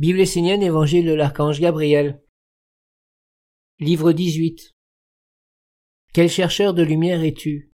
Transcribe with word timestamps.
Bible 0.00 0.20
essénienne, 0.20 0.62
Évangile 0.62 1.04
de 1.04 1.12
l'Archange 1.12 1.60
Gabriel. 1.60 2.24
Livre 3.80 4.12
18. 4.12 4.74
Quel 6.14 6.30
chercheur 6.30 6.72
de 6.72 6.82
lumière 6.82 7.22
es-tu? 7.22 7.70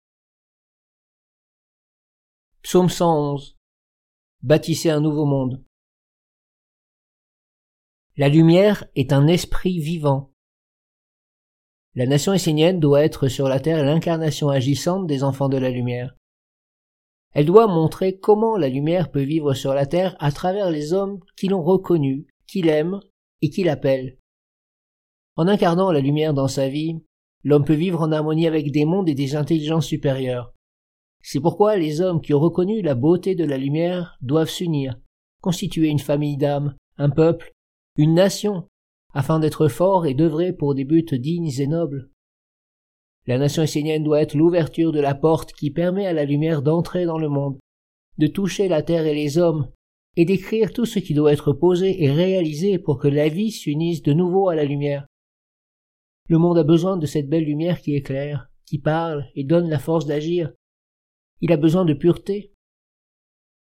Psaume 2.62 2.88
111. 2.88 3.58
Bâtissez 4.40 4.88
un 4.88 5.00
nouveau 5.00 5.24
monde. 5.24 5.64
La 8.16 8.28
lumière 8.28 8.84
est 8.94 9.12
un 9.12 9.26
esprit 9.26 9.80
vivant. 9.80 10.32
La 11.96 12.06
nation 12.06 12.32
essénienne 12.32 12.78
doit 12.78 13.02
être 13.02 13.26
sur 13.26 13.48
la 13.48 13.58
terre 13.58 13.84
l'incarnation 13.84 14.48
agissante 14.48 15.08
des 15.08 15.24
enfants 15.24 15.48
de 15.48 15.58
la 15.58 15.70
lumière. 15.70 16.16
Elle 17.32 17.46
doit 17.46 17.66
montrer 17.66 18.18
comment 18.18 18.56
la 18.56 18.68
lumière 18.68 19.10
peut 19.10 19.22
vivre 19.22 19.54
sur 19.54 19.74
la 19.74 19.86
terre 19.86 20.16
à 20.18 20.32
travers 20.32 20.70
les 20.70 20.92
hommes 20.92 21.20
qui 21.36 21.48
l'ont 21.48 21.62
reconnue, 21.62 22.26
qui 22.46 22.62
l'aiment 22.62 23.00
et 23.40 23.48
qui 23.48 23.64
l'appellent. 23.64 24.18
En 25.36 25.48
incarnant 25.48 25.90
la 25.90 26.00
lumière 26.00 26.34
dans 26.34 26.48
sa 26.48 26.68
vie, 26.68 27.00
l'homme 27.42 27.64
peut 27.64 27.72
vivre 27.72 28.02
en 28.02 28.12
harmonie 28.12 28.46
avec 28.46 28.70
des 28.70 28.84
mondes 28.84 29.08
et 29.08 29.14
des 29.14 29.34
intelligences 29.34 29.86
supérieures. 29.86 30.52
C'est 31.22 31.40
pourquoi 31.40 31.76
les 31.76 32.00
hommes 32.00 32.20
qui 32.20 32.34
ont 32.34 32.40
reconnu 32.40 32.82
la 32.82 32.94
beauté 32.94 33.34
de 33.34 33.44
la 33.44 33.56
lumière 33.56 34.18
doivent 34.20 34.50
s'unir, 34.50 34.98
constituer 35.40 35.88
une 35.88 35.98
famille 35.98 36.36
d'âmes, 36.36 36.76
un 36.98 37.08
peuple, 37.08 37.52
une 37.96 38.14
nation, 38.14 38.68
afin 39.14 39.38
d'être 39.38 39.68
forts 39.68 40.06
et 40.06 40.14
d'œuvrer 40.14 40.52
pour 40.52 40.74
des 40.74 40.84
buts 40.84 41.04
dignes 41.12 41.52
et 41.58 41.66
nobles. 41.66 42.10
La 43.26 43.38
nation 43.38 43.62
essénienne 43.62 44.02
doit 44.02 44.20
être 44.20 44.34
l'ouverture 44.34 44.90
de 44.90 45.00
la 45.00 45.14
porte 45.14 45.52
qui 45.52 45.70
permet 45.70 46.06
à 46.06 46.12
la 46.12 46.24
lumière 46.24 46.62
d'entrer 46.62 47.04
dans 47.04 47.18
le 47.18 47.28
monde, 47.28 47.58
de 48.18 48.26
toucher 48.26 48.68
la 48.68 48.82
terre 48.82 49.06
et 49.06 49.14
les 49.14 49.38
hommes, 49.38 49.70
et 50.16 50.24
d'écrire 50.24 50.72
tout 50.72 50.84
ce 50.84 50.98
qui 50.98 51.14
doit 51.14 51.32
être 51.32 51.52
posé 51.52 52.02
et 52.02 52.10
réalisé 52.10 52.78
pour 52.78 52.98
que 52.98 53.08
la 53.08 53.28
vie 53.28 53.52
s'unisse 53.52 54.02
de 54.02 54.12
nouveau 54.12 54.48
à 54.48 54.54
la 54.54 54.64
lumière. 54.64 55.06
Le 56.28 56.38
monde 56.38 56.58
a 56.58 56.64
besoin 56.64 56.96
de 56.96 57.06
cette 57.06 57.28
belle 57.28 57.44
lumière 57.44 57.80
qui 57.80 57.94
éclaire, 57.94 58.50
qui 58.66 58.78
parle 58.78 59.26
et 59.34 59.44
donne 59.44 59.68
la 59.68 59.78
force 59.78 60.06
d'agir. 60.06 60.52
Il 61.40 61.52
a 61.52 61.56
besoin 61.56 61.84
de 61.84 61.94
pureté. 61.94 62.52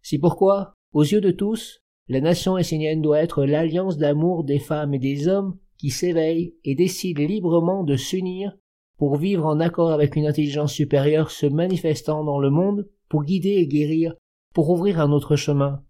C'est 0.02 0.20
pourquoi, 0.20 0.74
aux 0.94 1.04
yeux 1.04 1.22
de 1.22 1.32
tous, 1.32 1.82
la 2.08 2.22
nation 2.22 2.58
essénienne 2.58 3.02
doit 3.02 3.20
être 3.20 3.44
l'alliance 3.44 3.98
d'amour 3.98 4.44
des 4.44 4.60
femmes 4.60 4.94
et 4.94 5.00
des 5.00 5.28
hommes 5.28 5.60
qui 5.78 5.90
s'éveillent 5.90 6.56
et 6.64 6.76
décident 6.76 7.24
librement 7.24 7.84
de 7.84 7.96
s'unir 7.96 8.56
pour 8.98 9.18
vivre 9.18 9.46
en 9.46 9.60
accord 9.60 9.92
avec 9.92 10.16
une 10.16 10.28
intelligence 10.28 10.74
supérieure 10.74 11.32
se 11.32 11.46
manifestant 11.46 12.24
dans 12.24 12.40
le 12.40 12.50
monde, 12.50 12.90
pour 13.10 13.24
guider 13.24 13.52
et 13.52 13.68
guérir, 13.68 14.16
pour 14.54 14.70
ouvrir 14.70 15.00
un 15.00 15.12
autre 15.12 15.36
chemin. 15.36 15.84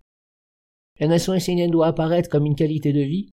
La 0.99 1.07
nation 1.07 1.33
essénienne 1.33 1.71
doit 1.71 1.87
apparaître 1.87 2.29
comme 2.29 2.45
une 2.45 2.55
qualité 2.55 2.91
de 2.91 3.01
vie, 3.01 3.29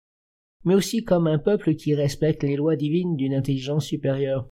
mais 0.65 0.75
aussi 0.75 1.05
comme 1.05 1.27
un 1.27 1.39
peuple 1.39 1.75
qui 1.75 1.95
respecte 1.95 2.43
les 2.43 2.57
lois 2.57 2.77
divines 2.77 3.17
d'une 3.17 3.35
intelligence 3.35 3.87
supérieure. 3.87 4.49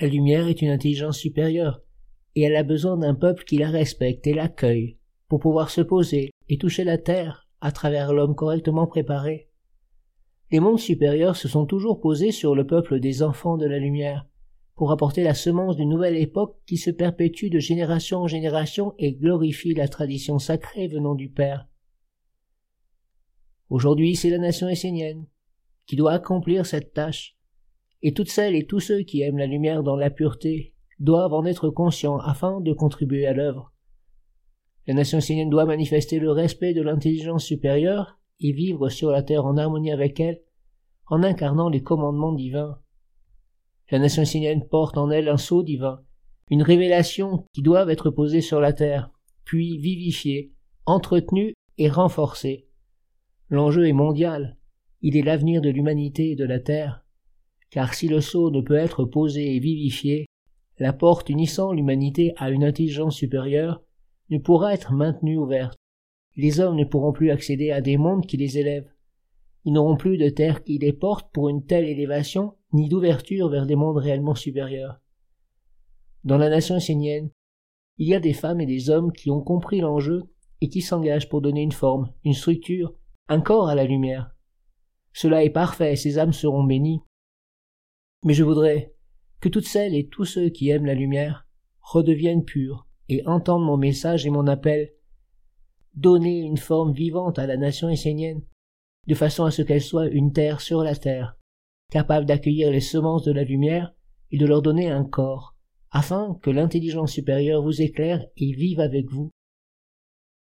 La 0.00 0.08
lumière 0.08 0.48
est 0.48 0.60
une 0.60 0.70
intelligence 0.70 1.18
supérieure, 1.18 1.80
et 2.34 2.42
elle 2.42 2.56
a 2.56 2.64
besoin 2.64 2.96
d'un 2.96 3.14
peuple 3.14 3.44
qui 3.44 3.58
la 3.58 3.70
respecte 3.70 4.26
et 4.26 4.34
l'accueille, 4.34 4.98
pour 5.28 5.38
pouvoir 5.38 5.70
se 5.70 5.80
poser 5.80 6.30
et 6.48 6.58
toucher 6.58 6.84
la 6.84 6.98
terre 6.98 7.46
à 7.60 7.70
travers 7.70 8.12
l'homme 8.12 8.34
correctement 8.34 8.86
préparé. 8.86 9.48
Les 10.50 10.60
mondes 10.60 10.78
supérieurs 10.78 11.36
se 11.36 11.48
sont 11.48 11.66
toujours 11.66 12.00
posés 12.00 12.32
sur 12.32 12.54
le 12.54 12.66
peuple 12.66 13.00
des 13.00 13.22
enfants 13.22 13.56
de 13.56 13.66
la 13.66 13.78
lumière, 13.78 14.26
pour 14.74 14.92
apporter 14.92 15.22
la 15.22 15.34
semence 15.34 15.76
d'une 15.76 15.88
nouvelle 15.88 16.16
époque 16.16 16.56
qui 16.66 16.76
se 16.76 16.90
perpétue 16.90 17.48
de 17.48 17.58
génération 17.58 18.20
en 18.20 18.26
génération 18.26 18.94
et 18.98 19.12
glorifie 19.14 19.74
la 19.74 19.88
tradition 19.88 20.38
sacrée 20.38 20.88
venant 20.88 21.14
du 21.14 21.28
Père. 21.30 21.66
Aujourd'hui, 23.70 24.14
c'est 24.16 24.30
la 24.30 24.38
nation 24.38 24.68
essénienne 24.68 25.26
qui 25.86 25.96
doit 25.96 26.12
accomplir 26.12 26.66
cette 26.66 26.92
tâche, 26.92 27.36
et 28.02 28.12
toutes 28.12 28.30
celles 28.30 28.54
et 28.54 28.66
tous 28.66 28.80
ceux 28.80 29.02
qui 29.02 29.22
aiment 29.22 29.38
la 29.38 29.46
lumière 29.46 29.82
dans 29.82 29.96
la 29.96 30.10
pureté 30.10 30.74
doivent 30.98 31.32
en 31.32 31.44
être 31.44 31.70
conscients 31.70 32.18
afin 32.18 32.60
de 32.60 32.72
contribuer 32.72 33.26
à 33.26 33.32
l'œuvre. 33.32 33.72
La 34.86 34.94
nation 34.94 35.18
essénienne 35.18 35.50
doit 35.50 35.64
manifester 35.64 36.18
le 36.18 36.30
respect 36.30 36.74
de 36.74 36.82
l'intelligence 36.82 37.44
supérieure 37.44 38.18
et 38.44 38.52
vivre 38.52 38.90
sur 38.90 39.10
la 39.10 39.22
terre 39.22 39.46
en 39.46 39.56
harmonie 39.56 39.90
avec 39.90 40.20
elle, 40.20 40.42
en 41.06 41.22
incarnant 41.22 41.70
les 41.70 41.82
commandements 41.82 42.34
divins. 42.34 42.78
La 43.90 43.98
nation 43.98 44.20
essénienne 44.20 44.68
porte 44.68 44.98
en 44.98 45.10
elle 45.10 45.30
un 45.30 45.38
sceau 45.38 45.62
divin, 45.62 46.02
une 46.50 46.62
révélation 46.62 47.46
qui 47.54 47.62
doivent 47.62 47.88
être 47.88 48.10
posée 48.10 48.42
sur 48.42 48.60
la 48.60 48.74
terre, 48.74 49.10
puis 49.44 49.78
vivifiée, 49.78 50.52
entretenue 50.84 51.54
et 51.78 51.88
renforcée. 51.88 52.68
L'enjeu 53.48 53.88
est 53.88 53.94
mondial, 53.94 54.58
il 55.00 55.16
est 55.16 55.22
l'avenir 55.22 55.62
de 55.62 55.70
l'humanité 55.70 56.32
et 56.32 56.36
de 56.36 56.44
la 56.44 56.60
terre, 56.60 57.06
car 57.70 57.94
si 57.94 58.08
le 58.08 58.20
sceau 58.20 58.50
ne 58.50 58.60
peut 58.60 58.76
être 58.76 59.06
posé 59.06 59.56
et 59.56 59.58
vivifié, 59.58 60.26
la 60.78 60.92
porte 60.92 61.30
unissant 61.30 61.72
l'humanité 61.72 62.34
à 62.36 62.50
une 62.50 62.64
intelligence 62.64 63.16
supérieure 63.16 63.82
ne 64.28 64.36
pourra 64.36 64.74
être 64.74 64.92
maintenue 64.92 65.38
ouverte 65.38 65.78
les 66.36 66.60
hommes 66.60 66.76
ne 66.76 66.84
pourront 66.84 67.12
plus 67.12 67.30
accéder 67.30 67.70
à 67.70 67.80
des 67.80 67.96
mondes 67.96 68.26
qui 68.26 68.36
les 68.36 68.58
élèvent. 68.58 68.90
Ils 69.64 69.72
n'auront 69.72 69.96
plus 69.96 70.18
de 70.18 70.28
terre 70.28 70.62
qui 70.62 70.78
les 70.78 70.92
porte 70.92 71.32
pour 71.32 71.48
une 71.48 71.64
telle 71.64 71.84
élévation, 71.84 72.54
ni 72.72 72.88
d'ouverture 72.88 73.48
vers 73.48 73.66
des 73.66 73.76
mondes 73.76 73.96
réellement 73.96 74.34
supérieurs. 74.34 75.00
Dans 76.24 76.38
la 76.38 76.50
nation 76.50 76.76
essénienne, 76.76 77.30
il 77.98 78.08
y 78.08 78.14
a 78.14 78.20
des 78.20 78.32
femmes 78.32 78.60
et 78.60 78.66
des 78.66 78.90
hommes 78.90 79.12
qui 79.12 79.30
ont 79.30 79.42
compris 79.42 79.80
l'enjeu 79.80 80.24
et 80.60 80.68
qui 80.68 80.80
s'engagent 80.80 81.28
pour 81.28 81.40
donner 81.40 81.62
une 81.62 81.72
forme, 81.72 82.12
une 82.24 82.34
structure, 82.34 82.94
un 83.28 83.40
corps 83.40 83.68
à 83.68 83.74
la 83.74 83.84
lumière. 83.84 84.34
Cela 85.12 85.44
est 85.44 85.50
parfait, 85.50 85.96
ces 85.96 86.18
âmes 86.18 86.32
seront 86.32 86.64
bénies. 86.64 87.00
Mais 88.24 88.34
je 88.34 88.42
voudrais 88.42 88.94
que 89.40 89.48
toutes 89.48 89.66
celles 89.66 89.94
et 89.94 90.08
tous 90.08 90.24
ceux 90.24 90.48
qui 90.48 90.70
aiment 90.70 90.86
la 90.86 90.94
lumière 90.94 91.46
redeviennent 91.80 92.44
purs 92.44 92.88
et 93.08 93.24
entendent 93.26 93.64
mon 93.64 93.76
message 93.76 94.26
et 94.26 94.30
mon 94.30 94.46
appel 94.46 94.92
donner 95.94 96.40
une 96.40 96.56
forme 96.56 96.92
vivante 96.92 97.38
à 97.38 97.46
la 97.46 97.56
nation 97.56 97.88
essénienne, 97.88 98.42
de 99.06 99.14
façon 99.14 99.44
à 99.44 99.50
ce 99.50 99.62
qu'elle 99.62 99.82
soit 99.82 100.08
une 100.08 100.32
terre 100.32 100.60
sur 100.60 100.82
la 100.82 100.94
terre, 100.94 101.36
capable 101.90 102.26
d'accueillir 102.26 102.70
les 102.70 102.80
semences 102.80 103.24
de 103.24 103.32
la 103.32 103.44
lumière 103.44 103.94
et 104.30 104.38
de 104.38 104.46
leur 104.46 104.62
donner 104.62 104.90
un 104.90 105.04
corps, 105.04 105.54
afin 105.90 106.38
que 106.42 106.50
l'intelligence 106.50 107.12
supérieure 107.12 107.62
vous 107.62 107.82
éclaire 107.82 108.26
et 108.36 108.52
vive 108.52 108.80
avec 108.80 109.10
vous. 109.10 109.30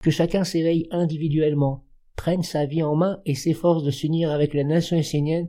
Que 0.03 0.11
chacun 0.11 0.45
s'éveille 0.45 0.87
individuellement, 0.91 1.85
prenne 2.17 2.43
sa 2.43 2.67
vie 2.67 2.83
en 2.83 2.97
main 2.97 3.21
et 3.25 3.35
s'efforce 3.35 3.85
de 3.85 3.91
s'unir 3.91 4.31
avec 4.31 4.53
la 4.55 4.65
nation 4.65 4.97
essénienne 4.97 5.49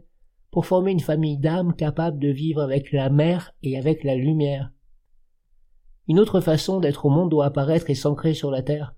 pour 0.52 0.66
former 0.66 0.92
une 0.92 1.00
famille 1.00 1.38
d'âmes 1.38 1.76
capable 1.76 2.20
de 2.20 2.30
vivre 2.30 2.62
avec 2.62 2.92
la 2.92 3.10
mer 3.10 3.54
et 3.62 3.78
avec 3.78 4.04
la 4.04 4.16
lumière. 4.16 4.72
Une 6.08 6.20
autre 6.20 6.42
façon 6.42 6.80
d'être 6.80 7.06
au 7.06 7.10
monde 7.10 7.30
doit 7.30 7.46
apparaître 7.46 7.90
et 7.90 7.96
s'ancrer 7.96 8.34
sur 8.34 8.50
la 8.50 8.64
terre. 8.64 8.96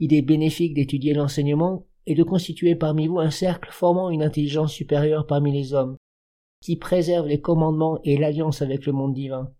Il 0.00 0.14
est 0.14 0.22
bénéfique 0.22 0.74
d'étudier 0.74 1.12
l'enseignement 1.12 1.86
et 2.06 2.14
de 2.14 2.22
constituer 2.22 2.74
parmi 2.74 3.06
vous 3.06 3.18
un 3.18 3.30
cercle 3.30 3.68
formant 3.70 4.10
une 4.10 4.22
intelligence 4.22 4.72
supérieure 4.72 5.26
parmi 5.26 5.52
les 5.52 5.74
hommes, 5.74 5.96
qui 6.62 6.76
préserve 6.76 7.28
les 7.28 7.40
commandements 7.40 8.00
et 8.02 8.16
l'alliance 8.16 8.62
avec 8.62 8.86
le 8.86 8.92
monde 8.92 9.12
divin. 9.12 9.52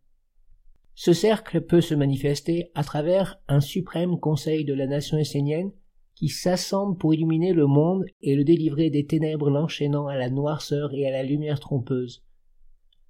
Ce 0.94 1.12
cercle 1.12 1.60
peut 1.60 1.82
se 1.82 1.94
manifester 1.94 2.70
à 2.74 2.82
travers 2.84 3.40
un 3.48 3.60
suprême 3.60 4.18
conseil 4.18 4.64
de 4.64 4.74
la 4.74 4.86
nation 4.86 5.18
essénienne 5.18 5.72
qui 6.14 6.28
s'assemble 6.28 6.98
pour 6.98 7.14
illuminer 7.14 7.52
le 7.52 7.66
monde 7.66 8.04
et 8.20 8.34
le 8.34 8.44
délivrer 8.44 8.90
des 8.90 9.06
ténèbres 9.06 9.50
l'enchaînant 9.50 10.06
à 10.06 10.16
la 10.16 10.28
noirceur 10.28 10.92
et 10.92 11.06
à 11.06 11.10
la 11.10 11.22
lumière 11.22 11.60
trompeuse. 11.60 12.22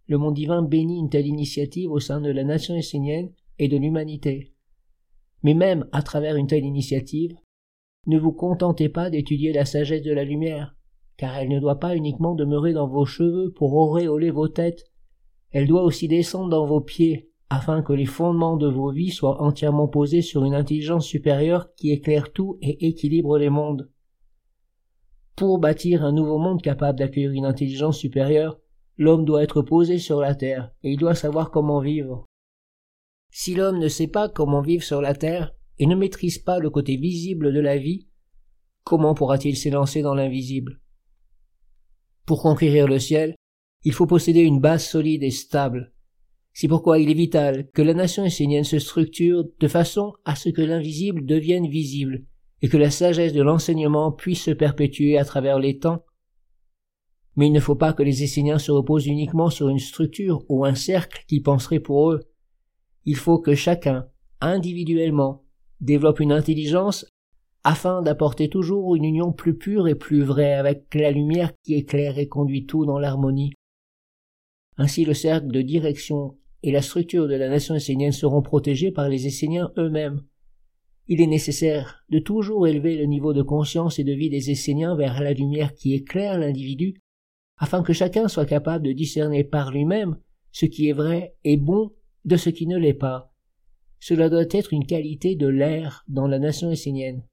Le 0.06 0.18
monde 0.18 0.34
divin 0.34 0.62
bénit 0.62 0.98
une 0.98 1.10
telle 1.10 1.26
initiative 1.26 1.90
au 1.90 2.00
sein 2.00 2.20
de 2.20 2.30
la 2.30 2.44
nation 2.44 2.76
essénienne 2.76 3.30
et 3.58 3.68
de 3.68 3.76
l'humanité. 3.76 4.52
Mais 5.42 5.54
même 5.54 5.86
à 5.92 6.02
travers 6.02 6.36
une 6.36 6.46
telle 6.46 6.64
initiative, 6.64 7.36
ne 8.06 8.18
vous 8.18 8.32
contentez 8.32 8.88
pas 8.88 9.10
d'étudier 9.10 9.52
la 9.52 9.64
sagesse 9.64 10.02
de 10.02 10.12
la 10.12 10.24
lumière, 10.24 10.74
car 11.16 11.36
elle 11.36 11.48
ne 11.48 11.60
doit 11.60 11.78
pas 11.78 11.96
uniquement 11.96 12.34
demeurer 12.34 12.72
dans 12.72 12.88
vos 12.88 13.04
cheveux 13.04 13.52
pour 13.52 13.74
auréoler 13.74 14.30
vos 14.30 14.48
têtes, 14.48 14.84
elle 15.50 15.66
doit 15.66 15.82
aussi 15.82 16.08
descendre 16.08 16.48
dans 16.48 16.64
vos 16.64 16.80
pieds, 16.80 17.30
afin 17.50 17.82
que 17.82 17.92
les 17.92 18.06
fondements 18.06 18.56
de 18.56 18.68
vos 18.68 18.90
vies 18.90 19.10
soient 19.10 19.42
entièrement 19.42 19.88
posés 19.88 20.22
sur 20.22 20.44
une 20.44 20.54
intelligence 20.54 21.04
supérieure 21.04 21.74
qui 21.74 21.90
éclaire 21.90 22.32
tout 22.32 22.58
et 22.62 22.86
équilibre 22.86 23.38
les 23.38 23.50
mondes. 23.50 23.90
Pour 25.34 25.58
bâtir 25.58 26.04
un 26.04 26.12
nouveau 26.12 26.38
monde 26.38 26.62
capable 26.62 26.98
d'accueillir 26.98 27.32
une 27.32 27.46
intelligence 27.46 27.98
supérieure, 27.98 28.60
l'homme 28.96 29.24
doit 29.24 29.42
être 29.42 29.62
posé 29.62 29.98
sur 29.98 30.20
la 30.20 30.34
terre, 30.34 30.70
et 30.82 30.92
il 30.92 30.98
doit 30.98 31.14
savoir 31.14 31.50
comment 31.50 31.80
vivre. 31.80 32.29
Si 33.30 33.54
l'homme 33.54 33.78
ne 33.78 33.88
sait 33.88 34.08
pas 34.08 34.28
comment 34.28 34.60
vivre 34.60 34.82
sur 34.82 35.00
la 35.00 35.14
terre 35.14 35.54
et 35.78 35.86
ne 35.86 35.94
maîtrise 35.94 36.38
pas 36.38 36.58
le 36.58 36.70
côté 36.70 36.96
visible 36.96 37.52
de 37.52 37.60
la 37.60 37.76
vie, 37.76 38.08
comment 38.84 39.14
pourra-t-il 39.14 39.56
s'élancer 39.56 40.02
dans 40.02 40.14
l'invisible? 40.14 40.80
Pour 42.26 42.42
conquérir 42.42 42.86
le 42.86 42.98
ciel, 42.98 43.34
il 43.84 43.92
faut 43.92 44.06
posséder 44.06 44.40
une 44.40 44.60
base 44.60 44.84
solide 44.84 45.22
et 45.22 45.30
stable. 45.30 45.92
C'est 46.52 46.68
pourquoi 46.68 46.98
il 46.98 47.10
est 47.10 47.14
vital 47.14 47.70
que 47.70 47.82
la 47.82 47.94
nation 47.94 48.24
essénienne 48.24 48.64
se 48.64 48.78
structure 48.78 49.44
de 49.58 49.68
façon 49.68 50.12
à 50.24 50.34
ce 50.34 50.48
que 50.48 50.62
l'invisible 50.62 51.24
devienne 51.24 51.68
visible 51.68 52.24
et 52.62 52.68
que 52.68 52.76
la 52.76 52.90
sagesse 52.90 53.32
de 53.32 53.42
l'enseignement 53.42 54.12
puisse 54.12 54.44
se 54.44 54.50
perpétuer 54.50 55.16
à 55.16 55.24
travers 55.24 55.58
les 55.58 55.78
temps. 55.78 56.04
Mais 57.36 57.46
il 57.46 57.52
ne 57.52 57.60
faut 57.60 57.76
pas 57.76 57.92
que 57.92 58.02
les 58.02 58.22
Esséniens 58.22 58.58
se 58.58 58.72
reposent 58.72 59.06
uniquement 59.06 59.50
sur 59.50 59.68
une 59.68 59.78
structure 59.78 60.44
ou 60.48 60.64
un 60.64 60.74
cercle 60.74 61.24
qui 61.26 61.40
penserait 61.40 61.80
pour 61.80 62.10
eux. 62.10 62.20
Il 63.04 63.16
faut 63.16 63.38
que 63.38 63.54
chacun, 63.54 64.08
individuellement, 64.40 65.44
développe 65.80 66.20
une 66.20 66.32
intelligence 66.32 67.06
afin 67.64 68.02
d'apporter 68.02 68.48
toujours 68.48 68.94
une 68.94 69.04
union 69.04 69.32
plus 69.32 69.56
pure 69.56 69.88
et 69.88 69.94
plus 69.94 70.22
vraie 70.22 70.54
avec 70.54 70.94
la 70.94 71.10
lumière 71.10 71.52
qui 71.62 71.74
éclaire 71.74 72.18
et 72.18 72.28
conduit 72.28 72.66
tout 72.66 72.86
dans 72.86 72.98
l'harmonie. 72.98 73.52
Ainsi 74.76 75.04
le 75.04 75.14
cercle 75.14 75.48
de 75.48 75.60
direction 75.60 76.38
et 76.62 76.72
la 76.72 76.82
structure 76.82 77.28
de 77.28 77.34
la 77.34 77.48
nation 77.48 77.74
essénienne 77.74 78.12
seront 78.12 78.42
protégés 78.42 78.90
par 78.90 79.08
les 79.08 79.26
Esséniens 79.26 79.72
eux-mêmes. 79.78 80.22
Il 81.08 81.20
est 81.20 81.26
nécessaire 81.26 82.04
de 82.08 82.18
toujours 82.18 82.66
élever 82.66 82.96
le 82.96 83.04
niveau 83.04 83.32
de 83.32 83.42
conscience 83.42 83.98
et 83.98 84.04
de 84.04 84.12
vie 84.12 84.30
des 84.30 84.50
Esséniens 84.50 84.94
vers 84.94 85.20
la 85.22 85.32
lumière 85.32 85.74
qui 85.74 85.94
éclaire 85.94 86.38
l'individu, 86.38 87.00
afin 87.58 87.82
que 87.82 87.92
chacun 87.92 88.28
soit 88.28 88.46
capable 88.46 88.86
de 88.86 88.92
discerner 88.92 89.44
par 89.44 89.70
lui-même 89.70 90.16
ce 90.52 90.66
qui 90.66 90.88
est 90.88 90.94
vrai 90.94 91.34
et 91.44 91.56
bon 91.56 91.92
de 92.24 92.36
ce 92.36 92.50
qui 92.50 92.66
ne 92.66 92.76
l'est 92.76 92.94
pas. 92.94 93.32
Cela 93.98 94.28
doit 94.28 94.46
être 94.50 94.72
une 94.72 94.86
qualité 94.86 95.36
de 95.36 95.46
l'air 95.46 96.04
dans 96.08 96.26
la 96.26 96.38
nation 96.38 96.70
essénienne. 96.70 97.24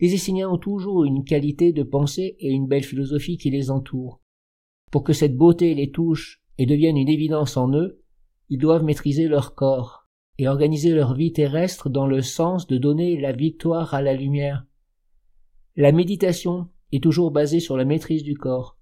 Les 0.00 0.14
Esséniens 0.14 0.50
ont 0.50 0.58
toujours 0.58 1.04
une 1.04 1.24
qualité 1.24 1.72
de 1.72 1.82
pensée 1.82 2.36
et 2.40 2.50
une 2.50 2.66
belle 2.66 2.82
philosophie 2.82 3.38
qui 3.38 3.50
les 3.50 3.70
entoure. 3.70 4.20
Pour 4.90 5.04
que 5.04 5.12
cette 5.12 5.36
beauté 5.36 5.74
les 5.74 5.90
touche 5.90 6.42
et 6.58 6.66
devienne 6.66 6.96
une 6.96 7.08
évidence 7.08 7.56
en 7.56 7.72
eux, 7.72 8.02
ils 8.48 8.58
doivent 8.58 8.84
maîtriser 8.84 9.28
leur 9.28 9.54
corps 9.54 10.08
et 10.38 10.48
organiser 10.48 10.90
leur 10.90 11.14
vie 11.14 11.32
terrestre 11.32 11.88
dans 11.88 12.06
le 12.06 12.20
sens 12.20 12.66
de 12.66 12.76
donner 12.76 13.20
la 13.20 13.32
victoire 13.32 13.94
à 13.94 14.02
la 14.02 14.14
lumière. 14.14 14.66
La 15.76 15.92
méditation 15.92 16.68
est 16.92 17.02
toujours 17.02 17.30
basée 17.30 17.60
sur 17.60 17.76
la 17.76 17.84
maîtrise 17.84 18.24
du 18.24 18.36
corps, 18.36 18.78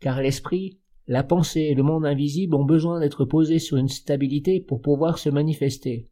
car 0.00 0.20
l'esprit, 0.20 0.80
la 1.08 1.24
pensée 1.24 1.62
et 1.62 1.74
le 1.74 1.82
monde 1.82 2.06
invisible 2.06 2.54
ont 2.54 2.64
besoin 2.64 3.00
d'être 3.00 3.24
posés 3.24 3.58
sur 3.58 3.78
une 3.78 3.88
stabilité 3.88 4.60
pour 4.60 4.80
pouvoir 4.82 5.18
se 5.18 5.30
manifester. 5.30 6.06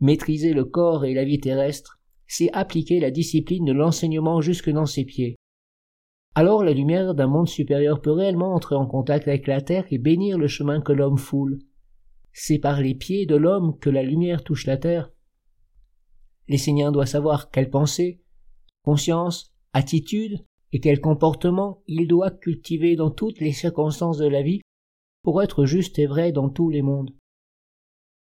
Maîtriser 0.00 0.52
le 0.52 0.64
corps 0.64 1.04
et 1.04 1.14
la 1.14 1.24
vie 1.24 1.40
terrestre 1.40 2.00
c'est 2.26 2.50
appliquer 2.52 3.00
la 3.00 3.10
discipline 3.10 3.64
de 3.64 3.72
l'enseignement 3.72 4.40
jusque 4.40 4.70
dans 4.70 4.86
ses 4.86 5.04
pieds. 5.04 5.36
Alors 6.34 6.64
la 6.64 6.72
lumière 6.72 7.14
d'un 7.14 7.28
monde 7.28 7.48
supérieur 7.48 8.00
peut 8.00 8.10
réellement 8.10 8.54
entrer 8.54 8.74
en 8.74 8.86
contact 8.86 9.28
avec 9.28 9.46
la 9.46 9.60
terre 9.60 9.84
et 9.90 9.98
bénir 9.98 10.36
le 10.38 10.48
chemin 10.48 10.80
que 10.80 10.92
l'homme 10.92 11.18
foule. 11.18 11.60
C'est 12.32 12.58
par 12.58 12.80
les 12.80 12.94
pieds 12.94 13.26
de 13.26 13.36
l'homme 13.36 13.78
que 13.78 13.90
la 13.90 14.02
lumière 14.02 14.42
touche 14.42 14.66
la 14.66 14.76
terre. 14.76 15.12
L'Essénien 16.48 16.90
doit 16.90 17.06
savoir 17.06 17.50
quelle 17.50 17.70
pensée, 17.70 18.20
conscience, 18.82 19.54
attitude 19.72 20.44
et 20.74 20.80
quel 20.80 21.00
comportement 21.00 21.84
il 21.86 22.08
doit 22.08 22.32
cultiver 22.32 22.96
dans 22.96 23.12
toutes 23.12 23.38
les 23.38 23.52
circonstances 23.52 24.18
de 24.18 24.26
la 24.26 24.42
vie 24.42 24.60
pour 25.22 25.40
être 25.40 25.66
juste 25.66 26.00
et 26.00 26.06
vrai 26.06 26.32
dans 26.32 26.48
tous 26.48 26.68
les 26.68 26.82
mondes. 26.82 27.14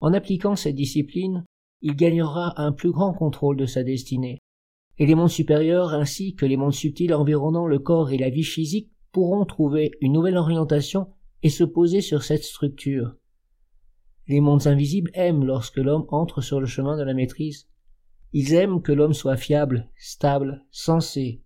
En 0.02 0.14
appliquant 0.14 0.56
cette 0.56 0.76
discipline, 0.76 1.46
il 1.82 1.96
gagnera 1.96 2.62
un 2.62 2.72
plus 2.72 2.92
grand 2.92 3.12
contrôle 3.12 3.58
de 3.58 3.66
sa 3.66 3.82
destinée. 3.82 4.38
Et 5.00 5.08
les 5.08 5.16
mondes 5.16 5.32
supérieurs 5.32 5.96
ainsi 5.96 6.36
que 6.36 6.46
les 6.46 6.56
mondes 6.56 6.76
subtils 6.76 7.16
environnant 7.16 7.66
le 7.66 7.80
corps 7.80 8.12
et 8.12 8.20
la 8.20 8.30
vie 8.30 8.44
physique 8.44 8.92
pourront 9.12 9.46
trouver 9.46 9.90
une 10.00 10.14
nouvelle 10.14 10.38
orientation 10.38 11.08
et 11.42 11.50
se 11.50 11.64
poser 11.64 12.02
sur 12.02 12.22
cette 12.22 12.44
structure. 12.44 13.16
Les 14.28 14.42
mondes 14.42 14.68
invisibles 14.68 15.10
aiment 15.16 15.44
lorsque 15.44 15.78
l'homme 15.78 16.06
entre 16.10 16.42
sur 16.42 16.60
le 16.60 16.68
chemin 16.68 16.98
de 16.98 17.04
la 17.04 17.16
maîtrise. 17.16 17.68
Ils 18.32 18.54
aiment 18.54 18.84
que 18.84 18.92
l'homme 18.92 19.16
soit 19.16 19.38
fiable, 19.38 19.90
stable, 19.98 20.64
sensé. 20.70 21.42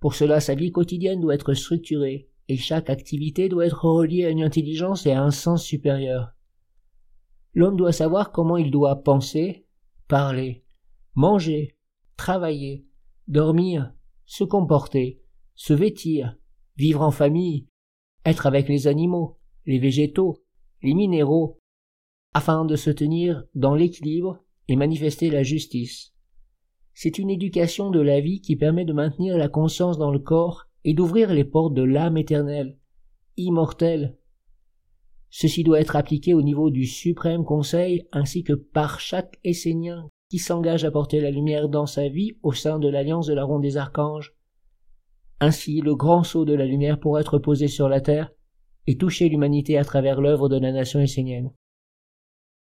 Pour 0.00 0.14
cela, 0.14 0.40
sa 0.40 0.54
vie 0.54 0.70
quotidienne 0.70 1.20
doit 1.20 1.34
être 1.34 1.54
structurée, 1.54 2.28
et 2.48 2.56
chaque 2.56 2.88
activité 2.88 3.48
doit 3.48 3.66
être 3.66 3.84
reliée 3.84 4.24
à 4.24 4.30
une 4.30 4.42
intelligence 4.42 5.06
et 5.06 5.12
à 5.12 5.22
un 5.22 5.30
sens 5.30 5.64
supérieur. 5.64 6.32
L'homme 7.52 7.76
doit 7.76 7.92
savoir 7.92 8.32
comment 8.32 8.56
il 8.56 8.70
doit 8.70 9.02
penser, 9.02 9.66
parler, 10.06 10.64
manger, 11.14 11.76
travailler, 12.16 12.86
dormir, 13.26 13.92
se 14.24 14.44
comporter, 14.44 15.20
se 15.54 15.74
vêtir, 15.74 16.36
vivre 16.76 17.02
en 17.02 17.10
famille, 17.10 17.66
être 18.24 18.46
avec 18.46 18.68
les 18.68 18.86
animaux, 18.86 19.38
les 19.66 19.78
végétaux, 19.78 20.42
les 20.82 20.94
minéraux, 20.94 21.58
afin 22.34 22.64
de 22.64 22.76
se 22.76 22.90
tenir 22.90 23.44
dans 23.54 23.74
l'équilibre 23.74 24.44
et 24.68 24.76
manifester 24.76 25.30
la 25.30 25.42
justice. 25.42 26.14
C'est 27.00 27.20
une 27.20 27.30
éducation 27.30 27.90
de 27.90 28.00
la 28.00 28.18
vie 28.18 28.40
qui 28.40 28.56
permet 28.56 28.84
de 28.84 28.92
maintenir 28.92 29.38
la 29.38 29.48
conscience 29.48 29.98
dans 29.98 30.10
le 30.10 30.18
corps 30.18 30.66
et 30.82 30.94
d'ouvrir 30.94 31.32
les 31.32 31.44
portes 31.44 31.72
de 31.72 31.84
l'âme 31.84 32.16
éternelle, 32.16 32.76
immortelle. 33.36 34.18
Ceci 35.30 35.62
doit 35.62 35.78
être 35.78 35.94
appliqué 35.94 36.34
au 36.34 36.42
niveau 36.42 36.70
du 36.70 36.86
suprême 36.86 37.44
conseil 37.44 38.08
ainsi 38.10 38.42
que 38.42 38.52
par 38.52 38.98
chaque 38.98 39.38
Essénien 39.44 40.08
qui 40.28 40.38
s'engage 40.38 40.84
à 40.84 40.90
porter 40.90 41.20
la 41.20 41.30
lumière 41.30 41.68
dans 41.68 41.86
sa 41.86 42.08
vie 42.08 42.36
au 42.42 42.52
sein 42.52 42.80
de 42.80 42.88
l'alliance 42.88 43.28
de 43.28 43.34
la 43.34 43.44
ronde 43.44 43.62
des 43.62 43.76
archanges. 43.76 44.34
Ainsi 45.38 45.80
le 45.80 45.94
grand 45.94 46.24
sceau 46.24 46.44
de 46.44 46.54
la 46.54 46.66
lumière 46.66 46.98
pourra 46.98 47.20
être 47.20 47.38
posé 47.38 47.68
sur 47.68 47.88
la 47.88 48.00
terre 48.00 48.32
et 48.88 48.98
toucher 48.98 49.28
l'humanité 49.28 49.78
à 49.78 49.84
travers 49.84 50.20
l'œuvre 50.20 50.48
de 50.48 50.58
la 50.58 50.72
nation 50.72 50.98
essénienne. 50.98 51.52